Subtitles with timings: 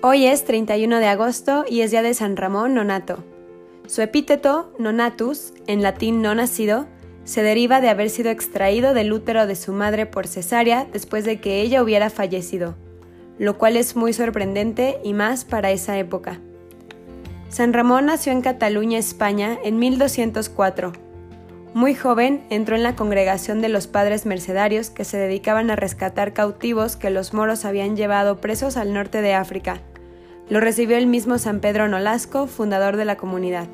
[0.00, 3.24] Hoy es 31 de agosto y es día de San Ramón Nonato.
[3.88, 6.86] Su epíteto, nonatus, en latín no nacido,
[7.24, 11.40] se deriva de haber sido extraído del útero de su madre por cesárea después de
[11.40, 12.76] que ella hubiera fallecido,
[13.40, 16.38] lo cual es muy sorprendente y más para esa época.
[17.48, 20.92] San Ramón nació en Cataluña, España, en 1204.
[21.74, 26.34] Muy joven entró en la congregación de los padres mercedarios que se dedicaban a rescatar
[26.34, 29.82] cautivos que los moros habían llevado presos al norte de África.
[30.50, 33.68] Lo recibió el mismo San Pedro Nolasco, fundador de la comunidad.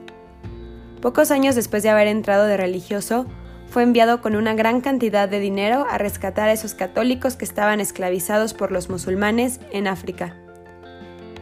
[1.01, 3.27] Pocos años después de haber entrado de religioso,
[3.69, 7.81] fue enviado con una gran cantidad de dinero a rescatar a esos católicos que estaban
[7.81, 10.37] esclavizados por los musulmanes en África.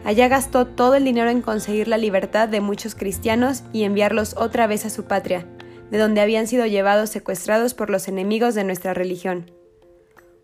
[0.03, 4.67] Allá gastó todo el dinero en conseguir la libertad de muchos cristianos y enviarlos otra
[4.67, 5.45] vez a su patria,
[5.91, 9.49] de donde habían sido llevados secuestrados por los enemigos de nuestra religión.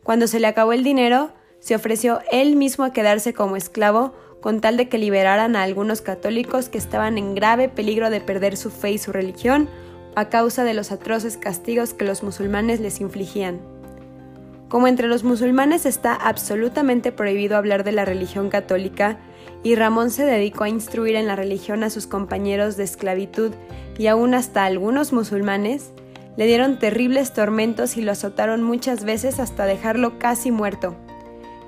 [0.03, 4.61] Cuando se le acabó el dinero, se ofreció él mismo a quedarse como esclavo con
[4.61, 8.71] tal de que liberaran a algunos católicos que estaban en grave peligro de perder su
[8.71, 9.69] fe y su religión
[10.15, 13.59] a causa de los atroces castigos que los musulmanes les infligían.
[14.69, 19.17] Como entre los musulmanes está absolutamente prohibido hablar de la religión católica,
[19.63, 23.51] y Ramón se dedicó a instruir en la religión a sus compañeros de esclavitud
[23.97, 25.91] y aún hasta algunos musulmanes,
[26.37, 30.95] le dieron terribles tormentos y lo azotaron muchas veces hasta dejarlo casi muerto.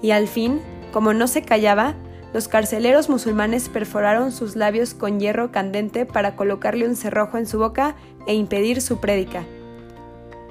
[0.02, 0.62] Y al fin,
[0.94, 1.96] como no se callaba,
[2.34, 7.60] los carceleros musulmanes perforaron sus labios con hierro candente para colocarle un cerrojo en su
[7.60, 9.44] boca e impedir su prédica.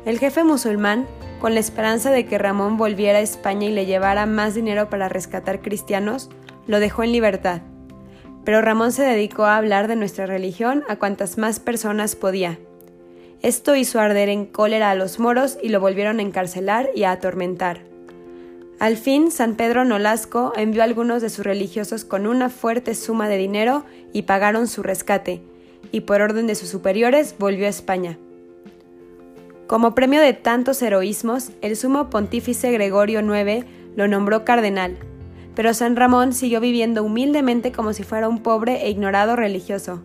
[0.05, 1.07] El jefe musulmán,
[1.41, 5.09] con la esperanza de que Ramón volviera a España y le llevara más dinero para
[5.09, 6.29] rescatar cristianos,
[6.67, 7.63] lo dejó en libertad.
[8.45, 12.59] Pero Ramón se dedicó a hablar de nuestra religión a cuantas más personas podía.
[13.43, 17.13] Esto hizo arder en cólera a los moros y lo volvieron a encarcelar y a
[17.13, 17.90] atormentar.
[18.81, 23.29] Al fin, San Pedro Nolasco envió a algunos de sus religiosos con una fuerte suma
[23.29, 25.43] de dinero y pagaron su rescate,
[25.93, 28.17] y por orden de sus superiores volvió a España.
[29.67, 34.97] Como premio de tantos heroísmos, el sumo pontífice Gregorio IX lo nombró cardenal,
[35.55, 40.01] pero San Ramón siguió viviendo humildemente como si fuera un pobre e ignorado religioso.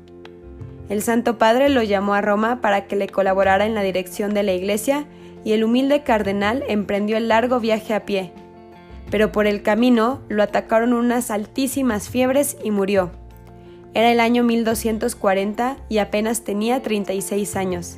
[0.89, 4.43] El Santo Padre lo llamó a Roma para que le colaborara en la dirección de
[4.43, 5.07] la iglesia
[5.45, 8.33] y el humilde cardenal emprendió el largo viaje a pie.
[9.11, 13.11] Pero por el camino lo atacaron unas altísimas fiebres y murió.
[13.93, 17.97] Era el año 1240 y apenas tenía 36 años.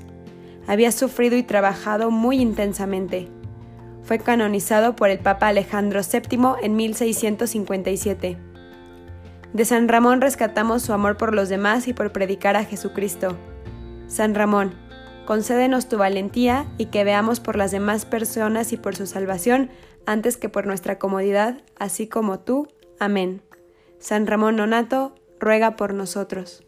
[0.67, 3.29] Había sufrido y trabajado muy intensamente.
[4.03, 8.37] Fue canonizado por el Papa Alejandro VII en 1657.
[9.53, 13.37] De San Ramón rescatamos su amor por los demás y por predicar a Jesucristo.
[14.07, 14.75] San Ramón,
[15.27, 19.69] concédenos tu valentía y que veamos por las demás personas y por su salvación
[20.05, 22.69] antes que por nuestra comodidad, así como tú.
[22.97, 23.41] Amén.
[23.99, 26.63] San Ramón Nonato, ruega por nosotros.